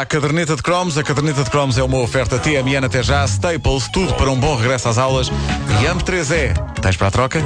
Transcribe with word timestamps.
A 0.00 0.06
caderneta 0.06 0.56
de 0.56 0.62
cromos, 0.62 0.96
a 0.96 1.02
caderneta 1.02 1.44
de 1.44 1.50
cromos 1.50 1.76
é 1.76 1.82
uma 1.82 1.98
oferta 1.98 2.38
TMN 2.38 2.86
até 2.86 3.02
já, 3.02 3.22
Staples, 3.26 3.86
tudo 3.92 4.14
para 4.14 4.30
um 4.30 4.40
bom 4.40 4.56
regresso 4.56 4.88
às 4.88 4.96
aulas. 4.96 5.28
E 5.28 5.84
AMP3E, 5.84 6.54
tens 6.80 6.96
para 6.96 7.08
a 7.08 7.10
troca? 7.10 7.44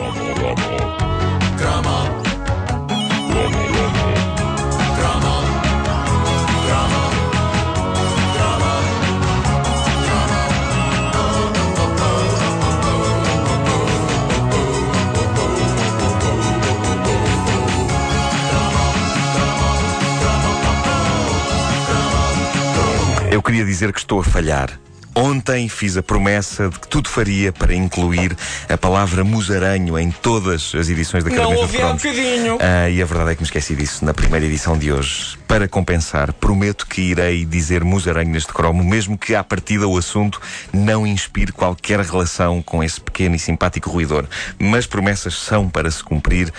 Dizer 23.65 23.93
que 23.93 23.99
estou 23.99 24.21
a 24.21 24.25
falhar. 24.25 24.79
Ontem 25.17 25.69
fiz 25.69 25.97
a 25.97 26.03
promessa 26.03 26.69
de 26.69 26.81
que 26.81 26.89
tudo 26.89 27.09
faria 27.09 27.53
para 27.53 27.73
incluir 27.73 28.37
a 28.69 28.77
palavra 28.77 29.23
musaranho 29.23 29.97
em 29.97 30.11
todas 30.11 30.75
as 30.75 30.89
edições 30.89 31.23
da 31.23 31.31
Não 31.31 31.37
Caderneta 31.37 31.69
de 31.69 31.77
ouvi 31.77 31.83
há 31.83 31.93
bocadinho. 31.93 32.59
Ah, 32.61 32.91
e 32.91 33.01
a 33.01 33.07
verdade 33.07 33.31
é 33.31 33.35
que 33.37 33.41
me 33.41 33.47
esqueci 33.47 33.77
disso 33.77 34.05
na 34.05 34.13
primeira 34.13 34.45
edição 34.45 34.77
de 34.77 34.93
hoje. 34.93 35.39
Para 35.47 35.69
compensar, 35.69 36.33
prometo 36.33 36.85
que 36.87 37.01
irei 37.01 37.45
dizer 37.45 37.85
musaranho 37.85 38.31
neste 38.31 38.53
cromo, 38.53 38.83
mesmo 38.83 39.17
que 39.17 39.37
à 39.37 39.45
partida 39.45 39.87
o 39.87 39.97
assunto 39.97 40.41
não 40.73 41.07
inspire 41.07 41.53
qualquer 41.53 42.01
relação 42.01 42.61
com 42.61 42.83
esse 42.83 43.01
pequeno 43.01 43.37
e 43.37 43.39
simpático 43.39 43.91
ruidor. 43.91 44.27
Mas 44.59 44.85
promessas 44.85 45.35
são 45.35 45.69
para 45.69 45.91
se 45.93 46.03
cumprir. 46.03 46.53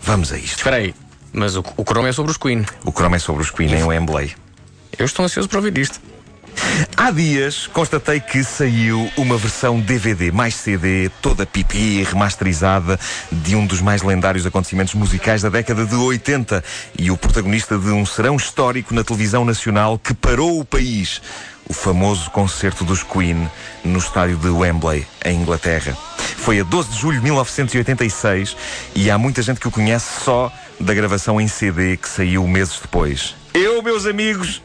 Vamos 0.00 0.32
a 0.32 0.38
isto. 0.38 0.56
Espera 0.56 0.76
aí, 0.76 0.94
mas 1.30 1.56
o, 1.56 1.64
o 1.76 1.84
Chrome 1.84 2.08
é 2.08 2.12
sobre 2.12 2.30
os 2.30 2.38
Queen. 2.38 2.64
O 2.84 2.92
cromo 2.92 3.16
é 3.16 3.18
sobre 3.18 3.42
os 3.42 3.50
Queen 3.50 3.74
em 3.74 3.84
Wembley. 3.84 4.34
Eu 4.98 5.04
estou 5.04 5.24
ansioso 5.24 5.48
para 5.48 5.58
ouvir 5.58 5.76
isto. 5.76 6.00
Há 6.96 7.10
dias 7.10 7.66
constatei 7.66 8.20
que 8.20 8.42
saiu 8.42 9.10
uma 9.16 9.36
versão 9.36 9.80
DVD 9.80 10.30
mais 10.30 10.54
CD, 10.54 11.10
toda 11.22 11.46
pipi, 11.46 12.02
remasterizada, 12.02 12.98
de 13.30 13.54
um 13.54 13.66
dos 13.66 13.80
mais 13.80 14.02
lendários 14.02 14.44
acontecimentos 14.44 14.94
musicais 14.94 15.42
da 15.42 15.48
década 15.48 15.86
de 15.86 15.94
80 15.94 16.62
e 16.98 17.10
o 17.10 17.16
protagonista 17.16 17.78
de 17.78 17.88
um 17.90 18.04
serão 18.04 18.36
histórico 18.36 18.92
na 18.94 19.04
televisão 19.04 19.44
nacional 19.44 19.98
que 19.98 20.12
parou 20.12 20.60
o 20.60 20.64
país. 20.64 21.22
O 21.68 21.72
famoso 21.72 22.30
concerto 22.30 22.84
dos 22.84 23.02
Queen 23.02 23.48
no 23.84 23.98
estádio 23.98 24.36
de 24.36 24.48
Wembley, 24.48 25.06
em 25.24 25.40
Inglaterra. 25.40 25.96
Foi 26.18 26.60
a 26.60 26.64
12 26.64 26.90
de 26.90 26.98
julho 26.98 27.18
de 27.18 27.24
1986 27.24 28.56
e 28.94 29.10
há 29.10 29.18
muita 29.18 29.42
gente 29.42 29.60
que 29.60 29.68
o 29.68 29.70
conhece 29.70 30.24
só 30.24 30.52
da 30.80 30.94
gravação 30.94 31.40
em 31.40 31.46
CD 31.46 31.96
que 31.96 32.08
saiu 32.08 32.46
meses 32.46 32.78
depois. 32.80 33.34
Eu, 33.52 33.82
meus 33.82 34.06
amigos, 34.06 34.62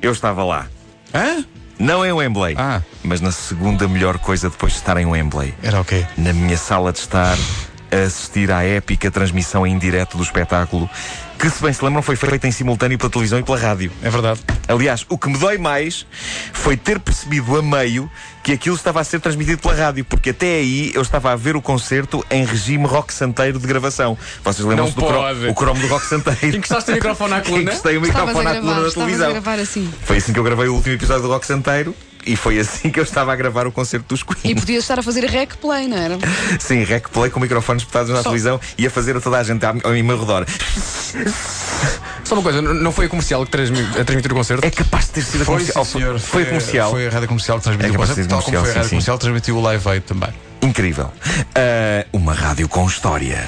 eu 0.00 0.12
estava 0.12 0.44
lá. 0.44 0.66
Hã? 1.14 1.44
Não 1.78 2.04
em 2.04 2.12
Wembley, 2.12 2.54
Ah. 2.58 2.80
mas 3.02 3.20
na 3.20 3.32
segunda 3.32 3.88
melhor 3.88 4.18
coisa 4.18 4.48
depois 4.48 4.72
de 4.72 4.78
estar 4.78 4.96
em 4.96 5.06
Wembley. 5.06 5.54
Era 5.62 5.80
o 5.80 5.84
quê? 5.84 6.06
Na 6.16 6.32
minha 6.32 6.56
sala 6.56 6.92
de 6.92 6.98
estar 7.00 7.36
a 7.90 7.96
assistir 8.06 8.50
à 8.50 8.62
épica 8.64 9.10
transmissão 9.10 9.66
em 9.66 9.76
direto 9.78 10.16
do 10.16 10.22
espetáculo, 10.22 10.88
que, 11.38 11.50
se 11.50 11.62
bem 11.62 11.72
se 11.72 11.84
lembram, 11.84 12.02
foi 12.02 12.16
feita 12.16 12.46
em 12.46 12.50
simultâneo 12.52 12.96
pela 12.98 13.10
televisão 13.10 13.38
e 13.38 13.42
pela 13.42 13.58
rádio. 13.58 13.90
É 14.02 14.08
verdade. 14.10 14.40
Aliás, 14.68 15.04
o 15.08 15.18
que 15.18 15.28
me 15.28 15.36
dói 15.38 15.58
mais 15.58 16.06
foi 16.52 16.76
ter 16.76 16.98
percebido 16.98 17.56
a 17.56 17.62
meio 17.62 18.10
que 18.42 18.52
aquilo 18.52 18.76
estava 18.76 19.00
a 19.00 19.04
ser 19.04 19.20
transmitido 19.20 19.60
pela 19.60 19.74
rádio, 19.74 20.04
porque 20.04 20.30
até 20.30 20.46
aí 20.56 20.90
eu 20.94 21.02
estava 21.02 21.32
a 21.32 21.36
ver 21.36 21.56
o 21.56 21.62
concerto 21.62 22.24
em 22.30 22.44
regime 22.44 22.86
rock 22.86 23.12
santeiro 23.12 23.58
de 23.58 23.66
gravação. 23.66 24.16
Vocês 24.42 24.66
lembram-se 24.66 24.94
do 24.94 25.02
cro- 25.02 25.50
o 25.50 25.54
cromo 25.54 25.80
do 25.80 25.86
rock 25.88 26.06
santeiro? 26.06 26.56
Encostaste 26.56 26.90
o 26.90 26.94
microfone 26.94 27.34
à 27.34 27.40
coluna? 27.42 27.62
Encostei 27.62 27.96
o 27.96 28.00
microfone 28.00 28.46
a 28.46 28.50
à 28.50 28.54
coluna 28.56 28.82
da 28.82 28.90
televisão. 28.90 29.28
a 29.28 29.32
gravar 29.32 29.58
assim. 29.58 29.92
Foi 30.04 30.16
assim 30.18 30.32
que 30.32 30.38
eu 30.38 30.44
gravei 30.44 30.68
o 30.68 30.74
último 30.74 30.94
episódio 30.94 31.22
do 31.22 31.28
Rock 31.28 31.46
Santeiro 31.46 31.94
e 32.26 32.36
foi 32.36 32.58
assim 32.58 32.90
que 32.90 32.98
eu 32.98 33.04
estava 33.04 33.32
a 33.32 33.36
gravar 33.36 33.66
o 33.66 33.72
concerto 33.72 34.06
dos 34.08 34.22
Queen. 34.22 34.52
E 34.52 34.54
podias 34.54 34.84
estar 34.84 34.98
a 34.98 35.02
fazer 35.02 35.24
rec 35.24 35.54
play, 35.56 35.86
não 35.88 35.96
era? 35.96 36.18
Sim, 36.58 36.82
rec 36.84 37.08
play 37.08 37.30
com 37.30 37.40
microfones 37.40 37.82
espetados 37.82 38.10
na 38.10 38.16
Só- 38.18 38.22
televisão 38.24 38.60
e 38.78 38.86
a 38.86 38.90
fazer 38.90 39.16
a 39.16 39.20
toda 39.20 39.38
a 39.38 39.42
gente 39.42 39.64
ao 39.64 39.74
meu 39.92 40.18
redor. 40.18 40.46
Só 42.24 42.34
uma 42.34 42.42
coisa, 42.42 42.62
não 42.62 42.90
foi 42.92 43.06
a 43.06 43.08
comercial 43.08 43.44
que 43.44 43.50
transmi- 43.50 43.86
a 44.00 44.04
transmitir 44.04 44.32
o 44.32 44.34
concerto? 44.34 44.66
É 44.66 44.70
capaz 44.70 45.06
de 45.06 45.12
ter 45.12 45.22
sido 45.22 45.42
a 45.42 45.44
Foi, 45.44 45.54
comercial. 45.58 45.84
sim, 45.84 45.92
senhor. 45.98 46.18
Foi 46.18 46.42
a 46.42 46.46
comercial. 46.46 46.90
Foi 46.90 47.06
a 47.06 47.10
rádio 47.10 47.28
comercial 47.28 47.58
que 47.58 47.64
transmitiu 47.64 47.92
É 47.92 47.96
o 47.96 47.98
concerto, 48.00 48.28
tal 48.28 48.42
como 48.42 48.44
comercial, 48.44 48.62
foi 48.64 48.70
a 48.70 48.74
rádio 48.74 48.84
sim, 48.88 48.90
comercial 48.90 49.16
que 49.18 49.20
transmitiu 49.20 49.56
o 49.56 49.60
Live 49.62 49.88
Aid 49.88 50.04
também. 50.06 50.30
Incrível. 50.62 51.12
Ah, 51.54 52.06
uma 52.12 52.32
rádio 52.32 52.68
com 52.68 52.86
história. 52.86 53.44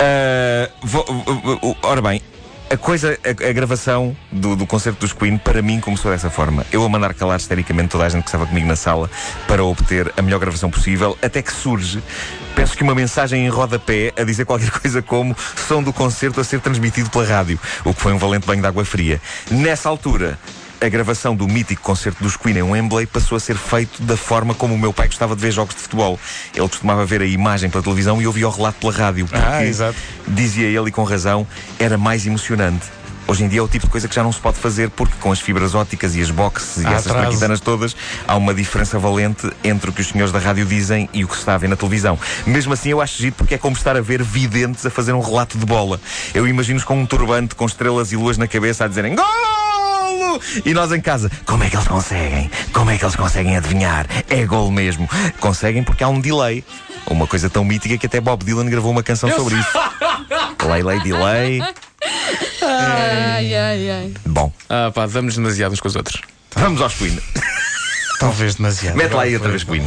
Ah, 0.00 0.68
vou- 0.82 1.04
vou- 1.04 1.76
ora 1.82 2.02
bem, 2.02 2.20
a 2.68 2.76
coisa, 2.76 3.18
a, 3.24 3.48
a 3.48 3.52
gravação 3.52 4.16
do, 4.30 4.56
do 4.56 4.66
concerto 4.66 5.00
dos 5.00 5.12
Queen, 5.12 5.38
para 5.38 5.62
mim, 5.62 5.80
começou 5.80 6.10
dessa 6.10 6.28
forma. 6.30 6.66
Eu 6.72 6.84
a 6.84 6.88
mandar 6.88 7.14
calar 7.14 7.38
histericamente 7.38 7.88
toda 7.88 8.04
a 8.04 8.08
gente 8.08 8.22
que 8.22 8.28
estava 8.28 8.46
comigo 8.46 8.66
na 8.66 8.76
sala 8.76 9.08
para 9.46 9.64
obter 9.64 10.12
a 10.16 10.22
melhor 10.22 10.38
gravação 10.38 10.70
possível, 10.70 11.16
até 11.22 11.42
que 11.42 11.52
surge, 11.52 12.02
penso 12.54 12.76
que 12.76 12.82
uma 12.82 12.94
mensagem 12.94 13.46
em 13.46 13.48
rodapé 13.48 14.12
a 14.16 14.24
dizer 14.24 14.44
qualquer 14.44 14.70
coisa 14.80 15.00
como 15.00 15.36
som 15.68 15.82
do 15.82 15.92
concerto 15.92 16.40
a 16.40 16.44
ser 16.44 16.60
transmitido 16.60 17.08
pela 17.10 17.24
rádio, 17.24 17.58
o 17.84 17.94
que 17.94 18.00
foi 18.00 18.12
um 18.12 18.18
valente 18.18 18.46
banho 18.46 18.60
de 18.60 18.66
água 18.66 18.84
fria. 18.84 19.20
Nessa 19.50 19.88
altura. 19.88 20.38
A 20.78 20.88
gravação 20.90 21.34
do 21.34 21.48
mítico 21.48 21.80
concerto 21.82 22.22
dos 22.22 22.36
Queen 22.36 22.58
em 22.58 22.62
Wembley 22.62 23.06
passou 23.06 23.36
a 23.36 23.40
ser 23.40 23.56
feito 23.56 24.02
da 24.02 24.16
forma 24.16 24.54
como 24.54 24.74
o 24.74 24.78
meu 24.78 24.92
pai 24.92 25.06
gostava 25.06 25.34
de 25.34 25.40
ver 25.40 25.50
jogos 25.50 25.74
de 25.74 25.80
futebol. 25.80 26.20
Ele 26.54 26.68
costumava 26.68 27.04
ver 27.06 27.22
a 27.22 27.26
imagem 27.26 27.70
pela 27.70 27.82
televisão 27.82 28.20
e 28.20 28.26
ouvia 28.26 28.46
o 28.46 28.50
relato 28.50 28.78
pela 28.80 28.92
rádio. 28.92 29.26
Porque, 29.26 29.42
Ah, 29.42 29.64
exato. 29.64 29.96
dizia 30.28 30.66
ele 30.66 30.88
e 30.88 30.92
com 30.92 31.02
razão, 31.02 31.46
era 31.78 31.96
mais 31.96 32.26
emocionante. 32.26 32.84
Hoje 33.26 33.42
em 33.42 33.48
dia 33.48 33.58
é 33.58 33.62
o 33.62 33.66
tipo 33.66 33.86
de 33.86 33.90
coisa 33.90 34.06
que 34.06 34.14
já 34.14 34.22
não 34.22 34.30
se 34.30 34.38
pode 34.38 34.58
fazer 34.58 34.88
porque 34.90 35.14
com 35.18 35.32
as 35.32 35.40
fibras 35.40 35.74
ópticas 35.74 36.14
e 36.14 36.20
as 36.22 36.30
boxes 36.30 36.76
e 36.84 36.86
Há 36.86 36.92
essas 36.92 37.06
atraso. 37.08 37.26
maquitanas 37.30 37.58
todas 37.60 37.96
há 38.28 38.36
uma 38.36 38.54
diferença 38.54 38.98
valente 39.00 39.50
entre 39.64 39.90
o 39.90 39.92
que 39.92 40.00
os 40.00 40.08
senhores 40.08 40.30
da 40.32 40.38
rádio 40.38 40.64
dizem 40.64 41.08
e 41.12 41.24
o 41.24 41.28
que 41.28 41.34
se 41.34 41.40
está 41.40 41.54
a 41.54 41.58
ver 41.58 41.68
na 41.68 41.74
televisão. 41.74 42.16
Mesmo 42.46 42.72
assim 42.74 42.90
eu 42.90 43.00
acho 43.00 43.16
giro 43.20 43.34
porque 43.34 43.54
é 43.54 43.58
como 43.58 43.74
estar 43.74 43.96
a 43.96 44.00
ver 44.00 44.22
videntes 44.22 44.86
a 44.86 44.90
fazer 44.90 45.12
um 45.12 45.20
relato 45.20 45.58
de 45.58 45.66
bola. 45.66 45.98
Eu 46.34 46.46
imagino-os 46.46 46.84
com 46.84 47.00
um 47.00 47.04
turbante 47.06 47.56
com 47.56 47.66
estrelas 47.66 48.12
e 48.12 48.16
luas 48.16 48.38
na 48.38 48.46
cabeça 48.46 48.84
a 48.84 48.88
dizerem 48.88 49.16
Golo! 50.38 50.62
E 50.64 50.74
nós 50.74 50.92
em 50.92 51.00
casa, 51.00 51.30
como 51.44 51.64
é 51.64 51.70
que 51.70 51.76
eles 51.76 51.88
conseguem? 51.88 52.50
Como 52.72 52.90
é 52.90 52.96
que 52.98 53.04
eles 53.04 53.16
conseguem 53.16 53.56
adivinhar? 53.56 54.06
É 54.28 54.44
gol 54.44 54.70
mesmo. 54.70 55.08
Conseguem 55.40 55.82
porque 55.82 56.02
há 56.04 56.08
um 56.08 56.20
delay. 56.20 56.64
Uma 57.08 57.26
coisa 57.26 57.48
tão 57.48 57.64
mítica 57.64 57.96
que 57.96 58.06
até 58.06 58.20
Bob 58.20 58.44
Dylan 58.44 58.66
gravou 58.66 58.90
uma 58.90 59.02
canção 59.02 59.30
sobre 59.30 59.54
isso. 59.54 59.68
Lay, 60.68 60.82
lay, 60.82 61.00
delay. 61.00 61.62
Ai, 62.62 63.54
ai, 63.54 63.90
ai. 63.90 64.12
Bom, 64.26 64.52
Ah, 64.68 64.90
pá, 64.92 65.06
damos 65.06 65.36
demasiado 65.36 65.72
uns 65.72 65.80
com 65.80 65.86
os 65.88 65.94
outros. 65.96 66.20
vamos 66.56 66.80
aos 66.80 66.94
Queen. 66.94 67.16
Talvez 68.18 68.56
demasiado. 68.56 68.96
Mete 68.96 69.12
lá 69.12 69.22
aí 69.22 69.34
outra 69.34 69.50
vez 69.50 69.62
Queen. 69.62 69.86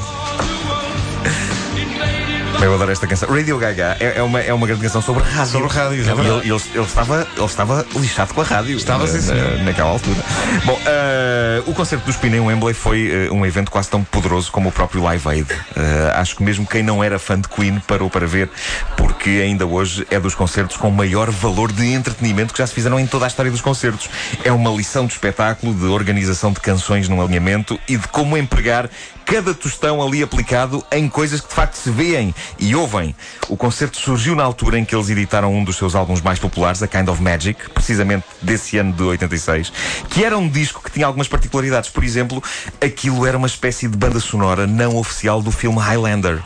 Eu 2.62 2.74
adoro 2.74 2.92
esta 2.92 3.08
canção. 3.08 3.30
Radio 3.30 3.58
Gaga 3.58 3.96
é, 4.02 4.18
é 4.18 4.24
uma, 4.24 4.42
é 4.42 4.54
uma 4.54 4.68
grande 4.68 4.82
canção 4.84 5.02
sobre 5.02 5.24
rádio. 5.24 5.52
Sobre 5.54 5.70
rádio, 5.70 6.00
exatamente. 6.02 6.30
ele, 6.48 6.52
ele, 6.54 6.62
ele 6.76 6.84
estava, 6.84 7.28
ele 7.38 7.46
estava 7.46 7.86
lixado 7.96 8.34
com 8.34 8.42
a 8.42 8.44
rádio. 8.44 8.76
Estava, 8.76 9.06
na, 9.06 9.12
sim, 9.12 9.22
senhor. 9.22 9.58
na- 9.60 9.64
naquela 9.64 9.90
altura. 9.90 10.18
Bom, 10.66 10.78
eh, 10.86 11.64
o 11.66 11.74
concerto 11.74 12.06
dos 12.06 12.18
Queen 12.18 12.36
em 12.36 12.40
Wembley 12.42 12.74
foi 12.74 13.28
eh, 13.28 13.32
um 13.32 13.46
evento 13.46 13.72
quase 13.72 13.90
tão 13.90 14.04
poderoso 14.04 14.52
como 14.52 14.68
o 14.70 14.72
próprio 14.74 15.02
Live 15.02 15.28
Aid. 15.30 15.48
Eh, 15.76 16.12
acho 16.16 16.36
que 16.36 16.44
mesmo 16.44 16.68
quem 16.68 16.84
não 16.84 17.02
era 17.02 17.18
fã 17.18 17.40
de 17.40 17.48
Queen 17.48 17.80
parou 17.88 18.10
para 18.10 18.28
ver, 18.28 18.50
porque 18.98 19.30
ainda 19.42 19.66
hoje 19.66 20.06
é 20.12 20.20
dos 20.20 20.36
concertos 20.36 20.76
com 20.76 20.92
maior 20.92 21.32
valor 21.32 21.72
de 21.72 21.88
entretenimento 21.94 22.52
que 22.54 22.60
já 22.60 22.68
se 22.68 22.74
fizeram 22.74 23.00
em 23.00 23.08
toda 23.08 23.24
a 23.24 23.30
história 23.30 23.50
dos 23.50 23.62
concertos. 23.62 24.10
É 24.44 24.52
uma 24.52 24.70
lição 24.72 25.06
de 25.06 25.14
espetáculo, 25.14 25.74
de 25.74 25.86
organização 25.86 26.52
de 26.52 26.60
canções 26.60 27.08
num 27.08 27.22
alinhamento 27.22 27.80
e 27.88 27.96
de 27.96 28.08
como 28.10 28.36
empregar 28.38 28.90
cada 29.30 29.54
tostão 29.54 30.02
ali 30.02 30.24
aplicado 30.24 30.84
em 30.92 31.08
coisas 31.08 31.40
que 31.40 31.48
de 31.48 31.54
facto 31.54 31.76
se 31.76 31.92
veem 31.92 32.34
e 32.58 32.76
ouvem. 32.76 33.16
O 33.48 33.56
concerto 33.56 34.00
surgiu 34.00 34.36
na 34.36 34.44
altura 34.44 34.80
em 34.80 34.84
que 34.84 34.96
eles 34.96 35.08
editaram 35.08 35.54
um 35.54 35.64
dos 35.64 35.76
seus 35.76 35.94
álbuns 35.94 36.20
mais 36.20 36.40
populares, 36.40 36.82
A 36.82 36.88
Kind 36.88 37.08
of 37.08 37.22
Magic, 37.22 37.70
precisamente 37.70 38.26
desse 38.42 38.80
ano 38.80 38.92
de 38.92 39.04
86, 39.04 39.72
que 40.10 40.24
era 40.24 40.36
um 40.36 40.50
disco 40.50 40.82
que 40.82 40.90
tinha 40.92 41.06
algumas 41.06 41.28
particularidades. 41.28 41.92
Por 41.92 42.04
exemplo, 42.04 42.44
aquilo 42.82 43.24
era 43.24 43.38
uma 43.38 43.46
espécie 43.46 43.88
de 43.88 43.96
banda 43.96 44.20
sonora 44.20 44.66
não 44.66 44.98
oficial 44.98 45.44
do 45.44 45.52
filme 45.52 45.78
Highlander, 45.78 46.42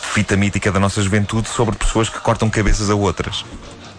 fita 0.00 0.36
mítica 0.36 0.70
da 0.70 0.78
nossa 0.78 1.02
juventude 1.02 1.48
sobre 1.48 1.74
pessoas 1.74 2.08
que 2.08 2.20
cortam 2.20 2.48
cabeças 2.48 2.88
a 2.88 2.94
outras. 2.94 3.44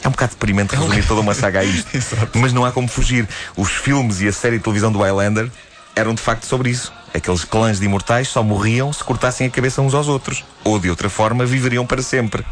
É 0.01 0.07
um 0.07 0.11
bocado 0.11 0.31
deprimente 0.31 0.77
resumir 0.77 1.05
toda 1.05 1.19
uma 1.19 1.33
saga 1.33 1.59
a 1.59 1.65
isto. 1.65 1.91
Mas 2.35 2.53
não 2.53 2.63
há 2.63 2.71
como 2.71 2.87
fugir. 2.87 3.27
Os 3.57 3.71
filmes 3.71 4.21
e 4.21 4.29
a 4.29 4.33
série 4.33 4.59
de 4.59 4.63
televisão 4.63 4.93
do 4.93 4.99
Highlander 4.99 5.49
eram 5.95 6.13
de 6.13 6.21
facto 6.21 6.45
sobre 6.45 6.69
isso. 6.69 6.91
Aqueles 7.13 7.43
clãs 7.43 7.79
de 7.79 7.85
imortais 7.85 8.27
só 8.27 8.41
morriam 8.41 8.91
se 8.91 9.03
cortassem 9.03 9.47
a 9.47 9.49
cabeça 9.49 9.81
uns 9.81 9.93
aos 9.93 10.07
outros. 10.07 10.43
Ou 10.63 10.79
de 10.79 10.89
outra 10.89 11.09
forma 11.09 11.45
viveriam 11.45 11.85
para 11.85 12.01
sempre. 12.01 12.43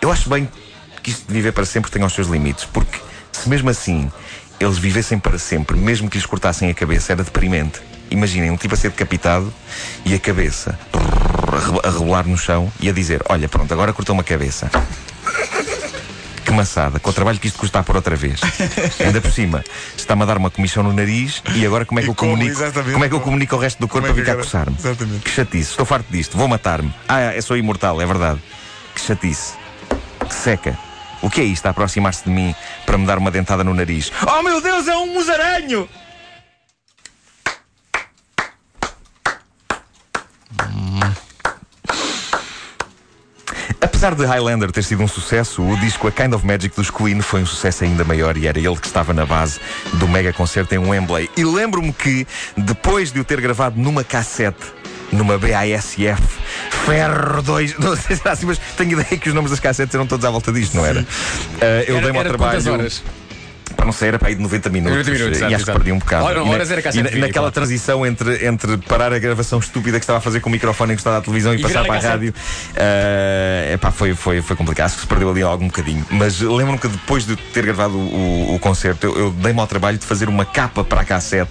Eu 0.00 0.10
acho 0.10 0.28
bem 0.28 0.48
que 1.02 1.10
isto 1.10 1.26
de 1.26 1.32
viver 1.32 1.52
para 1.52 1.64
sempre 1.64 1.90
tenha 1.90 2.06
os 2.06 2.12
seus 2.12 2.28
limites, 2.28 2.64
porque 2.64 2.98
se 3.30 3.48
mesmo 3.48 3.68
assim 3.70 4.10
eles 4.58 4.78
vivessem 4.78 5.18
para 5.18 5.38
sempre, 5.38 5.76
mesmo 5.76 6.08
que 6.08 6.16
lhes 6.16 6.26
cortassem 6.26 6.70
a 6.70 6.74
cabeça, 6.74 7.12
era 7.12 7.24
deprimente. 7.24 7.80
Imaginem 8.10 8.50
um 8.50 8.56
tipo 8.56 8.74
a 8.74 8.76
ser 8.76 8.90
decapitado 8.90 9.52
e 10.04 10.14
a 10.14 10.18
cabeça 10.18 10.78
a 11.82 11.90
rebolar 11.90 12.26
no 12.26 12.38
chão 12.38 12.70
e 12.80 12.88
a 12.88 12.92
dizer: 12.92 13.22
Olha, 13.28 13.48
pronto, 13.48 13.72
agora 13.72 13.92
cortou 13.92 14.14
uma 14.14 14.24
cabeça. 14.24 14.70
Que 16.52 16.56
maçada, 16.56 17.00
com 17.00 17.08
o 17.08 17.12
trabalho 17.14 17.38
que 17.38 17.46
isto 17.48 17.58
custa 17.58 17.78
a 17.78 17.82
por 17.82 17.96
outra 17.96 18.14
vez. 18.14 18.38
Ainda 19.00 19.22
por 19.22 19.32
cima, 19.32 19.64
está-me 19.96 20.22
a 20.22 20.26
dar 20.26 20.36
uma 20.36 20.50
comissão 20.50 20.82
no 20.82 20.92
nariz 20.92 21.42
e 21.54 21.64
agora 21.64 21.86
como 21.86 21.98
é 21.98 22.02
que 22.02 22.08
E 22.08 22.10
eu 22.10 22.14
comunico? 22.14 22.60
Como 22.92 23.04
é 23.04 23.08
que 23.08 23.14
eu 23.14 23.20
comunico 23.20 23.54
ao 23.54 23.60
resto 23.60 23.78
do 23.80 23.88
corpo 23.88 24.06
é 24.06 24.10
a 24.10 24.12
que 24.12 24.20
vir 24.20 24.26
cá 24.26 24.32
agora- 24.32 24.44
coçar-me? 24.44 24.76
Exatamente. 24.78 25.20
Que 25.24 25.30
chatice, 25.30 25.70
estou 25.70 25.86
farto 25.86 26.06
disto, 26.10 26.36
vou 26.36 26.46
matar-me. 26.46 26.92
Ah, 27.08 27.20
é 27.20 27.40
sou 27.40 27.56
imortal, 27.56 28.02
é 28.02 28.04
verdade. 28.06 28.38
Que 28.94 29.00
chatice. 29.00 29.54
Que 30.28 30.34
seca. 30.34 30.78
O 31.22 31.30
que 31.30 31.40
é 31.40 31.44
isto 31.44 31.64
a 31.66 31.70
aproximar-se 31.70 32.24
de 32.24 32.30
mim 32.30 32.54
para 32.84 32.98
me 32.98 33.06
dar 33.06 33.16
uma 33.16 33.30
dentada 33.30 33.64
no 33.64 33.72
nariz? 33.72 34.12
Oh 34.26 34.42
meu 34.42 34.60
Deus, 34.60 34.86
é 34.86 34.94
um 34.96 35.14
musaranho! 35.14 35.88
Apesar 44.02 44.16
de 44.16 44.26
Highlander 44.26 44.72
ter 44.72 44.82
sido 44.82 45.00
um 45.00 45.06
sucesso, 45.06 45.62
o 45.62 45.76
disco 45.78 46.08
A 46.08 46.10
Kind 46.10 46.32
of 46.32 46.44
Magic 46.44 46.74
dos 46.74 46.90
Queen 46.90 47.20
foi 47.20 47.40
um 47.40 47.46
sucesso 47.46 47.84
ainda 47.84 48.02
maior 48.02 48.36
e 48.36 48.48
era 48.48 48.58
ele 48.58 48.74
que 48.74 48.88
estava 48.88 49.14
na 49.14 49.24
base 49.24 49.60
do 49.92 50.08
mega 50.08 50.32
concerto 50.32 50.74
em 50.74 50.78
Wembley. 50.78 51.30
E 51.36 51.44
lembro-me 51.44 51.92
que, 51.92 52.26
depois 52.56 53.12
de 53.12 53.20
o 53.20 53.24
ter 53.24 53.40
gravado 53.40 53.80
numa 53.80 54.02
cassete, 54.02 54.64
numa 55.12 55.38
BASF 55.38 56.20
Ferro 56.84 57.42
2, 57.42 57.78
não 57.78 57.94
sei 57.94 58.16
se 58.16 58.22
era 58.22 58.32
assim, 58.32 58.46
mas 58.46 58.58
tenho 58.76 58.98
ideia 58.98 59.16
que 59.16 59.28
os 59.28 59.34
nomes 59.36 59.52
das 59.52 59.60
cassetes 59.60 59.94
eram 59.94 60.04
todos 60.04 60.24
à 60.24 60.30
volta 60.30 60.50
disto, 60.50 60.76
não 60.76 60.84
era? 60.84 61.06
Ah, 61.60 61.84
eu 61.86 62.00
dei-me 62.00 62.18
ao 62.18 62.24
trabalho. 62.24 62.72
horas? 62.72 63.04
Para 63.82 63.86
não 63.86 63.92
sei, 63.92 64.08
era 64.08 64.18
para 64.18 64.28
aí 64.28 64.36
de 64.36 64.40
90 64.42 64.70
minutos. 64.70 64.96
90 64.98 65.10
minutos, 65.10 65.38
e 65.38 65.40
exato, 65.40 65.54
acho 65.56 65.64
que 65.64 65.72
perdi 65.72 65.90
um 65.92 65.98
bocado. 65.98 66.24
Ora, 66.24 66.40
E 66.40 66.44
na- 66.44 66.50
horas 66.52 66.70
era 66.70 66.80
e 66.80 66.84
na- 66.84 67.02
naquela 67.02 67.30
claro. 67.32 67.50
transição 67.50 68.06
entre, 68.06 68.46
entre 68.46 68.76
parar 68.76 69.12
a 69.12 69.18
gravação 69.18 69.58
estúpida 69.58 69.98
que 69.98 70.04
estava 70.04 70.18
a 70.18 70.22
fazer 70.22 70.38
com 70.38 70.48
o 70.48 70.52
microfone 70.52 70.92
encostado 70.92 71.16
à 71.16 71.20
televisão 71.20 71.52
e, 71.52 71.58
E 71.58 71.62
passar 71.62 71.84
para 71.84 71.96
a 71.96 72.10
rádio, 72.12 72.32
eh, 72.76 73.72
epá, 73.74 73.90
foi, 73.90 74.14
foi, 74.14 74.40
foi 74.40 74.54
complicado. 74.54 74.86
Acho 74.86 74.94
que 74.96 75.00
se 75.02 75.06
perdeu 75.08 75.30
ali 75.30 75.42
algum 75.42 75.66
bocadinho. 75.66 76.04
Mas 76.10 76.40
lembro-me 76.40 76.78
que 76.78 76.86
depois 76.86 77.26
de 77.26 77.34
ter 77.34 77.64
gravado 77.64 77.96
o, 77.98 78.54
o 78.54 78.58
concerto, 78.60 79.04
eu, 79.06 79.18
eu 79.18 79.30
dei-me 79.32 79.58
ao 79.58 79.66
trabalho 79.66 79.98
de 79.98 80.06
fazer 80.06 80.28
uma 80.28 80.44
capa 80.44 80.84
para 80.84 81.00
a 81.00 81.04
cassete 81.04 81.50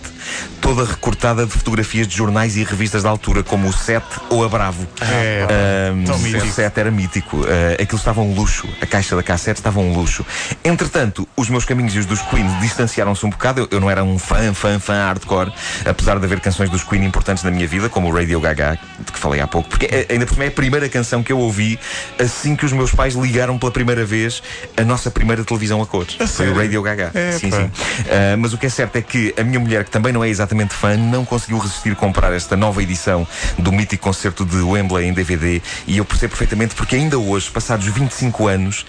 toda 0.61 0.85
recortada 0.85 1.45
de 1.45 1.51
fotografias 1.51 2.07
de 2.07 2.15
jornais 2.15 2.55
e 2.55 2.63
revistas 2.63 3.03
da 3.03 3.09
altura, 3.09 3.43
como 3.43 3.67
o 3.67 3.73
Set 3.73 4.03
ou 4.29 4.45
a 4.45 4.47
Bravo. 4.49 4.87
É, 5.01 5.91
o 5.91 6.17
mítico. 6.19 6.47
set 6.47 6.77
era 6.79 6.91
mítico. 6.91 7.43
Ah, 7.47 7.81
aquilo 7.81 7.97
estava 7.97 8.21
um 8.21 8.33
luxo. 8.33 8.67
A 8.81 8.85
caixa 8.85 9.15
da 9.15 9.23
cassete 9.23 9.59
estava 9.59 9.79
um 9.79 9.93
luxo. 9.93 10.25
Entretanto, 10.63 11.27
os 11.35 11.49
meus 11.49 11.65
caminhos 11.65 11.95
e 11.95 11.99
os 11.99 12.05
dos 12.05 12.20
Queen 12.23 12.45
distanciaram-se 12.59 13.25
um 13.25 13.29
bocado. 13.29 13.61
Eu, 13.61 13.67
eu 13.71 13.79
não 13.79 13.89
era 13.89 14.03
um 14.03 14.17
fã, 14.17 14.53
fã, 14.53 14.79
fã 14.79 14.93
hardcore, 14.93 15.51
apesar 15.85 16.19
de 16.19 16.25
haver 16.25 16.39
canções 16.39 16.69
dos 16.69 16.83
Queen 16.83 17.03
importantes 17.03 17.43
na 17.43 17.51
minha 17.51 17.67
vida, 17.67 17.89
como 17.89 18.09
o 18.09 18.15
Radio 18.15 18.39
Gaga, 18.39 18.77
de 18.99 19.11
que 19.11 19.19
falei 19.19 19.41
há 19.41 19.47
pouco, 19.47 19.69
porque 19.69 19.85
eh, 19.85 20.07
ainda 20.09 20.25
por 20.25 20.33
cima 20.33 20.45
é 20.45 20.47
a 20.47 20.51
primeira 20.51 20.87
canção 20.89 21.23
que 21.23 21.31
eu 21.31 21.39
ouvi 21.39 21.79
assim 22.19 22.55
que 22.55 22.65
os 22.65 22.71
meus 22.71 22.91
pais 22.91 23.15
ligaram 23.15 23.57
pela 23.57 23.71
primeira 23.71 24.05
vez 24.05 24.41
a 24.77 24.83
nossa 24.83 25.09
primeira 25.11 25.43
televisão 25.43 25.81
a 25.81 25.85
cores. 25.85 26.15
Foi 26.27 26.49
o? 26.49 26.55
Radio 26.55 26.81
Gaga. 26.81 27.11
É, 27.13 27.31
sim, 27.31 27.49
pá. 27.49 27.57
sim. 27.57 27.71
Ah, 28.09 28.37
mas 28.37 28.53
o 28.53 28.57
que 28.57 28.65
é 28.65 28.69
certo 28.69 28.95
é 28.95 29.01
que 29.01 29.33
a 29.37 29.43
minha 29.43 29.59
mulher, 29.59 29.83
que 29.83 29.91
também 29.91 30.13
não 30.13 30.23
é 30.23 30.29
exatamente 30.29 30.73
fã, 30.73 30.95
não 30.95 31.25
conseguiu 31.25 31.57
resistir 31.57 31.91
a 31.91 31.95
comprar 31.95 32.33
esta 32.33 32.55
nova 32.55 32.81
edição 32.81 33.27
do 33.57 33.71
mítico 33.71 34.03
concerto 34.03 34.45
de 34.45 34.57
Wembley 34.57 35.07
em 35.07 35.13
DVD 35.13 35.61
e 35.87 35.97
eu 35.97 36.05
percebo 36.05 36.31
perfeitamente 36.31 36.75
porque 36.75 36.95
ainda 36.95 37.17
hoje, 37.17 37.49
passados 37.49 37.85
25 37.87 38.47
anos, 38.47 38.85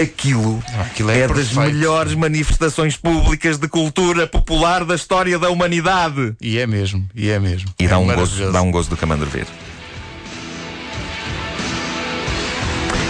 aquilo, 0.00 0.62
aquilo 0.80 1.10
é 1.10 1.20
é, 1.20 1.28
das 1.28 1.52
melhores 1.52 2.14
manifestações 2.14 2.96
públicas 2.96 3.58
de 3.58 3.68
cultura 3.68 4.26
popular 4.26 4.84
da 4.84 4.94
história 4.94 5.38
da 5.38 5.50
humanidade. 5.50 6.34
E 6.40 6.58
é 6.58 6.66
mesmo, 6.66 7.06
e 7.14 7.28
é 7.30 7.38
mesmo. 7.38 7.70
E 7.78 7.84
é 7.84 7.88
dá, 7.88 7.98
um 7.98 8.06
gozo, 8.06 8.50
dá 8.52 8.62
um 8.62 8.70
gozo 8.70 8.90
do 8.90 8.96
camandro 8.96 9.28
ver. 9.28 9.46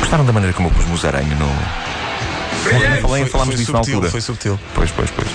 Gostaram 0.01 0.25
da 0.25 0.33
maneira 0.33 0.55
como 0.55 0.69
eu 0.69 0.73
pus 0.73 0.85
musaranho 0.87 1.35
no. 1.37 1.47
Não 1.47 3.01
falei, 3.01 3.23
Foi- 3.23 3.27
falámos 3.27 3.55
foi 3.55 3.61
disso 3.65 3.73
na 3.73 3.79
subtil, 3.79 3.95
altura. 3.95 4.11
Foi 4.11 4.21
subtil. 4.21 4.61
Pois, 4.75 4.91
pois, 4.91 5.11
pois. 5.11 5.29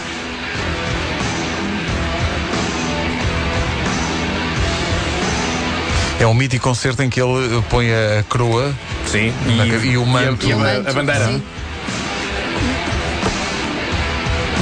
É 6.20 6.26
um 6.26 6.34
mítico 6.34 6.64
concerto 6.68 7.04
em 7.04 7.10
que 7.10 7.22
ele 7.22 7.62
põe 7.70 7.92
a 7.92 8.24
coroa 8.28 8.74
Sim. 9.06 9.32
na 9.56 9.66
e, 9.66 9.98
o 9.98 10.06
manto. 10.06 10.46
e 10.46 10.50
E 10.50 10.54
o 10.54 10.58
a- 10.58 10.60
manto, 10.64 10.90
a 10.90 10.94
bandeira. 10.94 11.26
sim. 11.28 11.44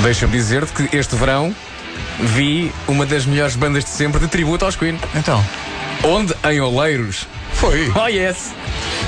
Deixa-me 0.03 0.33
dizer-te 0.33 0.71
que 0.73 0.95
este 0.97 1.15
verão 1.15 1.55
vi 2.19 2.71
uma 2.87 3.05
das 3.05 3.25
melhores 3.25 3.55
bandas 3.55 3.83
de 3.85 3.89
sempre 3.89 4.19
de 4.19 4.27
tributo 4.27 4.65
aos 4.65 4.75
Queen. 4.75 4.99
Então, 5.15 5.43
Onde? 6.03 6.35
Em 6.43 6.59
Oleiros. 6.59 7.25
Foi. 7.55 7.91
Oh 7.95 8.07
yes! 8.07 8.53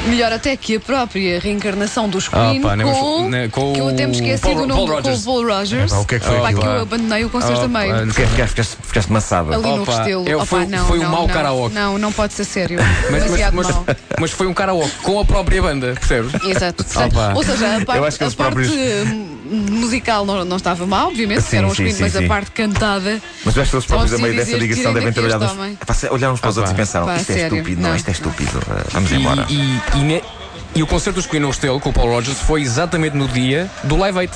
Melhor 0.07 0.31
até 0.31 0.55
que 0.55 0.75
a 0.77 0.79
própria 0.79 1.39
reencarnação 1.39 2.07
dos 2.07 2.29
Queen 2.29 2.59
Ah, 2.59 2.61
pá, 2.61 2.77
com, 2.77 3.29
né, 3.29 3.49
com 3.49 3.73
que 3.73 3.79
eu 3.79 3.89
até 3.89 4.05
me 4.05 4.13
o 4.13 4.15
esqueci 4.15 4.41
Paul- 4.41 4.55
do 4.55 4.67
nome 4.67 4.73
Paul 4.73 4.87
com 4.87 4.93
Rogers. 4.95 5.21
o 5.21 5.25
Paul 5.25 5.45
Rogers. 5.47 5.91
É, 5.91 5.95
pá, 5.95 6.01
o 6.01 6.05
que 6.05 6.15
é 6.15 6.19
que 6.19 6.25
foi 6.25 6.35
Pá, 6.39 6.43
aquilo? 6.45 6.61
que 6.61 6.67
eu 6.67 6.81
abandonei 6.81 7.25
o 7.25 7.29
concerto 7.29 7.61
Oh, 7.65 7.69
pá, 7.69 7.81
Ficaste, 8.13 8.47
ficaste, 8.49 8.77
ficaste, 8.83 9.11
maçada. 9.11 9.53
Ali 9.55 9.63
no 9.63 9.83
Restelo. 9.83 10.27
eu- 10.27 10.37
Opa, 10.37 10.45
foi- 10.45 10.65
não, 10.65 10.85
foi 10.85 10.99
um 10.99 11.03
não, 11.03 11.09
mau 11.11 11.27
não. 11.27 11.33
karaoke. 11.33 11.75
Não, 11.75 11.97
não 11.97 12.11
pode 12.13 12.33
ser 12.33 12.45
sério. 12.45 12.79
Mas, 13.11 13.11
mas, 13.11 13.23
Demasiado 13.23 13.55
mas, 13.55 13.67
mau. 13.69 13.85
mas 14.19 14.31
foi 14.31 14.47
um 14.47 14.53
karaoke 14.53 14.91
com 15.03 15.19
a 15.19 15.25
própria 15.25 15.61
banda, 15.61 15.93
percebes? 15.93 16.31
Exato. 16.45 16.85
Ou 17.35 17.43
seja, 17.43 17.77
a 17.77 17.85
parte, 17.85 18.05
acho 18.05 18.17
que 18.17 18.23
a 18.23 18.27
eles 18.27 18.35
parte 18.35 18.53
próprios- 18.53 18.71
hum, 18.71 19.36
musical 19.49 20.25
não, 20.25 20.43
não 20.45 20.57
estava 20.57 20.85
mal, 20.85 21.07
obviamente, 21.07 21.41
Sim, 21.41 21.57
eram 21.57 21.69
os 21.69 21.77
sim, 21.77 21.89
sim, 21.91 22.01
mas 22.01 22.13
sim. 22.13 22.25
a 22.25 22.27
parte 22.27 22.51
cantada. 22.51 23.21
Mas 23.45 23.55
eu 23.55 23.61
acho 23.61 23.71
que 23.71 23.75
eles 23.77 23.85
próprios, 23.85 24.13
a 24.13 24.17
meio 24.17 24.35
dessa 24.35 24.57
ligação, 24.57 24.93
devem 24.93 25.11
ter 25.13 25.21
olhado. 25.21 25.47
se- 25.95 26.09
Olharam 26.09 26.33
uns 26.33 26.39
para 26.39 26.49
os 26.49 26.57
Ah, 26.57 26.61
outros 26.61 26.73
e 26.73 26.77
pensaram: 26.77 27.05
Pá, 27.07 27.15
isto 27.17 27.31
é 27.31 27.43
estúpido, 27.43 27.81
não, 27.81 27.89
não, 27.89 27.95
isto 27.95 28.07
é 28.07 28.11
estúpido. 28.11 28.59
Ah, 28.69 28.83
Vamos 28.91 29.11
E, 29.11 29.15
embora. 29.15 29.45
e, 29.49 29.55
e, 29.55 30.23
e 30.75 30.83
o 30.83 30.87
concerto 30.87 31.19
dos 31.19 31.25
Queen 31.27 31.41
no 31.41 31.47
Restelo 31.47 31.79
com 31.79 31.89
o 31.89 31.93
Paul 31.93 32.09
Rogers 32.09 32.39
foi 32.39 32.61
exatamente 32.61 33.15
no 33.15 33.27
dia 33.27 33.69
do 33.83 33.97
Live 33.97 34.29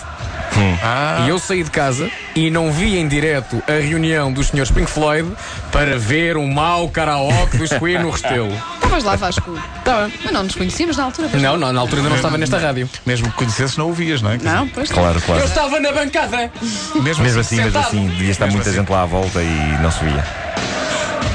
Aid. 0.59 0.79
Ah, 0.83 1.23
E 1.25 1.29
eu 1.29 1.39
saí 1.39 1.63
de 1.63 1.71
casa 1.71 2.09
e 2.35 2.49
não 2.49 2.71
vi 2.71 2.97
em 2.97 3.07
direto 3.07 3.61
a 3.67 3.81
reunião 3.81 4.31
dos 4.31 4.47
senhores 4.47 4.71
Pink 4.71 4.89
Floyd 4.89 5.31
para 5.71 5.97
ver 5.97 6.37
um 6.37 6.47
mau 6.51 6.89
karaoke 6.89 7.57
dos 7.57 7.69
Queen 7.73 7.99
no 7.99 8.09
Restelo. 8.09 8.51
Estavas 8.75 9.03
lá, 9.05 9.15
Vasco. 9.15 9.57
Tá 9.85 10.03
bem. 10.03 10.13
Mas 10.23 10.33
não 10.33 10.43
nos 10.43 10.55
conhecíamos 10.55 10.97
na 10.97 11.05
altura. 11.05 11.29
Não, 11.33 11.57
não, 11.57 11.71
na 11.71 11.79
altura 11.79 12.01
ainda 12.01 12.09
não 12.09 12.17
estava 12.17 12.37
nesta 12.37 12.57
rádio. 12.57 12.89
mesmo 13.05 13.29
que 13.31 13.37
conhecesses, 13.37 13.77
não 13.77 13.87
ouvias, 13.87 14.21
não 14.21 14.31
é? 14.31 14.37
Não, 14.37 14.67
pois. 14.67 14.91
Claro, 14.91 15.21
claro. 15.21 15.41
Eu 15.41 15.47
estava 15.47 15.79
na 15.79 15.91
bancada 15.93 16.51
Mesmo, 16.95 17.23
Mesmo 17.23 17.39
assim, 17.39 17.55
mesmo 17.55 17.79
assim, 17.79 18.07
devia 18.09 18.31
estar 18.31 18.45
Mesmo 18.45 18.57
muita 18.57 18.69
assim. 18.69 18.79
gente 18.79 18.91
lá 18.91 19.03
à 19.03 19.05
volta 19.05 19.41
e 19.41 19.77
não 19.81 19.91
se 19.91 20.03
via. 20.03 20.25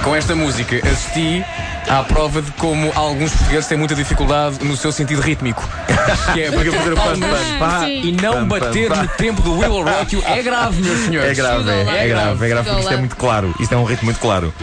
Com 0.07 0.15
esta 0.15 0.37
música. 0.37 0.77
Assisti 0.89 1.45
à 1.89 2.05
prova 2.05 2.41
de 2.41 2.53
como 2.53 2.93
alguns 2.95 3.33
portugueses 3.33 3.67
têm 3.67 3.77
muita 3.77 3.95
dificuldade 3.97 4.65
no 4.65 4.77
seu 4.77 4.93
sentido 4.93 5.21
rítmico. 5.21 5.69
Que 6.33 6.43
é 6.43 6.51
bater 6.51 6.73
fazer 6.73 6.93
o 6.93 6.97
pam, 6.97 7.19
pam, 7.19 7.59
pá. 7.59 7.89
e 7.89 8.13
não 8.13 8.47
bater 8.47 8.91
no 8.91 9.09
tempo 9.09 9.43
do 9.43 9.59
Will 9.59 9.83
Rock 9.83 10.15
You 10.15 10.23
é 10.25 10.43
grave, 10.43 10.81
meus 10.83 10.99
senhores. 11.01 11.31
É 11.31 11.35
grave, 11.35 11.71
é, 11.71 12.05
é 12.05 12.09
grave, 12.09 12.45
é 12.45 12.49
grave, 12.49 12.69
porque 12.69 12.81
isto 12.81 12.93
é 12.93 12.97
muito 12.97 13.17
claro. 13.17 13.55
Isto 13.59 13.75
é 13.75 13.77
um 13.77 13.85
ritmo 13.85 14.05
muito 14.05 14.21
claro. 14.21 14.55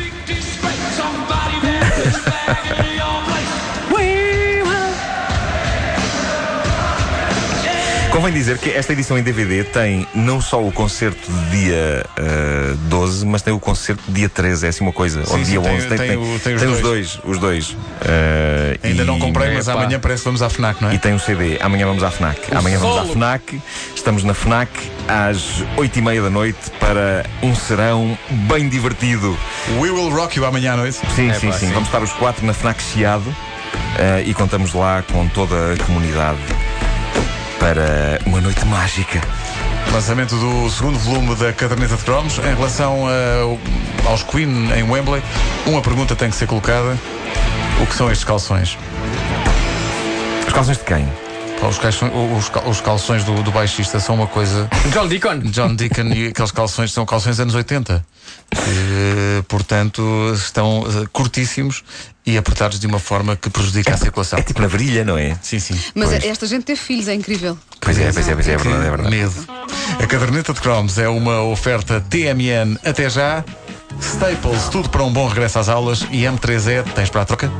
Convém 8.13 8.31
dizer 8.31 8.59
que 8.59 8.69
esta 8.69 8.93
edição 8.93 9.17
em 9.17 9.23
DVD 9.23 9.63
tem 9.63 10.07
não 10.13 10.39
só 10.39 10.63
o 10.63 10.71
concerto 10.71 11.31
de 11.31 11.49
dia 11.63 12.05
eh, 12.15 12.73
12, 12.87 13.25
mas 13.25 13.41
tem 13.41 13.51
o 13.51 13.59
concerto 13.59 14.03
de 14.07 14.13
dia 14.13 14.29
13, 14.29 14.67
é 14.67 14.69
assim 14.69 14.83
uma 14.83 14.93
coisa. 14.93 15.21
ou 15.21 15.25
sim, 15.39 15.43
dia 15.43 15.59
tem- 15.59 15.75
11. 15.77 15.87
tem 15.87 16.17
o- 16.17 16.39
tem 16.39 16.55
os 16.55 16.61
os 16.61 16.79
dois. 16.81 17.19
Os 17.25 17.39
dois. 17.39 17.75
Eh, 18.01 18.77
Ainda 18.83 19.01
e- 19.01 19.05
não 19.05 19.17
comprei, 19.17 19.55
mas 19.55 19.67
amanhã 19.67 19.99
parece 19.99 20.21
que 20.21 20.25
vamos 20.25 20.43
à 20.43 20.49
FNAC, 20.49 20.79
não 20.83 20.89
é? 20.91 20.93
E 20.93 20.99
tem 20.99 21.11
um 21.11 21.17
CD. 21.19 21.57
Amanhã 21.59 21.87
vamos 21.87 22.03
à 22.03 22.11
FNAC. 22.11 22.39
O 22.53 22.57
Amanhã 22.59 22.77
vamos 22.77 22.97
à 22.97 23.01
solo. 23.01 23.13
FNAC. 23.13 23.61
Estamos 23.95 24.23
na 24.23 24.35
FNAC 24.35 24.69
às 25.07 25.63
8h30 25.75 26.21
da 26.21 26.29
noite 26.29 26.59
para 26.79 27.25
um 27.41 27.55
serão 27.55 28.15
bem 28.47 28.69
divertido. 28.69 29.35
We 29.79 29.89
Will 29.89 30.11
Rock 30.11 30.37
You 30.37 30.45
amanhã 30.45 30.73
à 30.73 30.77
noite. 30.77 30.99
Sim, 31.15 31.31
É 31.31 31.33
sim, 31.33 31.47
pá, 31.49 31.53
sim, 31.57 31.65
sim. 31.67 31.73
Vamos 31.73 31.89
estar 31.89 32.03
os 32.03 32.13
quatro 32.13 32.45
na 32.45 32.53
FNAC 32.53 32.79
Chiado 32.83 33.35
eh, 33.97 34.23
e 34.27 34.33
contamos 34.35 34.71
lá 34.73 35.01
com 35.11 35.27
toda 35.29 35.73
a 35.73 35.77
comunidade 35.83 36.37
para 37.63 38.19
uma 38.25 38.41
noite 38.41 38.65
mágica. 38.65 39.21
Lançamento 39.93 40.35
do 40.35 40.69
segundo 40.69 40.99
volume 40.99 41.33
da 41.35 41.53
Caderneta 41.53 41.95
de 41.95 42.03
Cromos. 42.03 42.37
Em 42.39 42.53
relação 42.55 43.05
a- 43.07 44.09
aos 44.09 44.21
Queen 44.21 44.69
em 44.77 44.83
Wembley, 44.83 45.23
uma 45.65 45.81
pergunta 45.81 46.13
tem 46.13 46.29
que 46.29 46.35
ser 46.35 46.45
colocada: 46.45 46.97
o 47.81 47.85
que 47.85 47.95
são 47.95 48.11
estes 48.11 48.25
calções? 48.25 48.77
Os 50.45 50.51
calções 50.53 50.77
de 50.77 50.83
quem? 50.83 51.07
Os, 51.69 51.77
calções, 51.79 52.11
os 52.37 52.49
cal- 52.49 52.69
os 52.69 52.81
calções 52.81 53.23
do, 53.23 53.41
do 53.43 53.51
baixista 53.51 53.99
são 53.99 54.15
uma 54.15 54.27
coisa. 54.27 54.67
John 54.91 55.07
Deacon. 55.07 55.39
John 55.39 55.75
Deacon 55.75 56.07
e 56.13 56.27
aqueles 56.27 56.51
calções 56.51 56.91
são 56.91 57.05
calções 57.05 57.39
anos 57.39 57.55
80. 57.55 58.05
Eh, 58.55 59.41
portanto, 59.47 60.01
estão 60.35 60.85
eh, 60.87 61.07
curtíssimos 61.11 61.83
e 62.25 62.37
apertados 62.37 62.79
de 62.79 62.87
uma 62.87 62.99
forma 62.99 63.35
que 63.35 63.49
prejudica 63.49 63.93
a 63.93 63.97
circulação. 63.97 64.39
É 64.39 64.41
tipo 64.41 64.61
na 64.61 64.67
virilha, 64.67 65.03
não 65.03 65.17
é? 65.17 65.35
Sim, 65.41 65.59
sim. 65.59 65.77
Mas 65.95 66.09
Pois. 66.09 66.23
esta 66.25 66.45
gente 66.47 66.63
ter 66.63 66.75
filhos 66.75 67.07
é 67.07 67.13
incrível. 67.13 67.57
Pois 67.81 67.97
é, 67.97 68.11
pois 68.11 68.27
é, 68.27 68.33
pois 68.33 68.47
é, 68.47 68.53
é 68.53 68.57
verdade, 68.57 68.85
é 68.85 68.89
verdade. 68.89 69.09
medo. 69.09 69.33
A 70.01 70.07
caderneta 70.07 70.53
de 70.53 70.61
cromos 70.61 70.97
é 70.97 71.07
uma 71.09 71.41
oferta 71.41 71.99
TMN 72.09 72.77
até 72.85 73.09
já. 73.09 73.43
Staples, 73.99 74.69
tudo 74.69 74.89
para 74.89 75.03
um 75.03 75.11
bom 75.13 75.27
regresso 75.27 75.59
às 75.59 75.69
aulas. 75.69 76.01
E 76.11 76.23
M3E, 76.23 76.83
tens 76.95 77.09
para 77.09 77.21
a 77.21 77.25
troca? 77.25 77.51